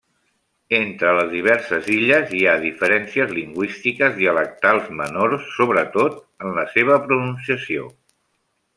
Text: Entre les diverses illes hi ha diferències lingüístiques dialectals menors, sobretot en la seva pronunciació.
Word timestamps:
Entre 0.77 1.11
les 1.17 1.27
diverses 1.33 1.89
illes 1.95 2.33
hi 2.37 2.41
ha 2.47 2.55
diferències 2.63 3.35
lingüístiques 3.41 4.17
dialectals 4.23 4.91
menors, 5.03 5.47
sobretot 5.61 6.21
en 6.49 6.61
la 6.61 6.69
seva 6.77 7.03
pronunciació. 7.09 7.91